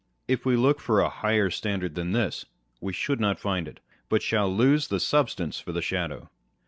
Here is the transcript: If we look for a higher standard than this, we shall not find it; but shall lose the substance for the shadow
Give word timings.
If 0.27 0.47
we 0.47 0.55
look 0.55 0.79
for 0.79 0.99
a 0.99 1.09
higher 1.09 1.51
standard 1.51 1.93
than 1.93 2.11
this, 2.11 2.45
we 2.79 2.91
shall 2.91 3.17
not 3.17 3.39
find 3.39 3.67
it; 3.67 3.79
but 4.09 4.23
shall 4.23 4.51
lose 4.51 4.87
the 4.87 4.99
substance 4.99 5.59
for 5.59 5.73
the 5.73 5.81
shadow 5.83 6.27